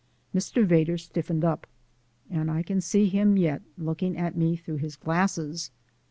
Mr. 0.33 0.65
Vedder 0.65 0.97
stiffened 0.97 1.45
up, 1.45 1.67
and 2.27 2.49
I 2.49 2.63
can 2.63 2.81
see 2.81 3.05
him 3.07 3.37
yet 3.37 3.61
looking 3.77 4.17
at 4.17 4.35
me 4.35 4.55
through 4.55 4.77
his 4.77 4.95
glasses. 4.95 5.69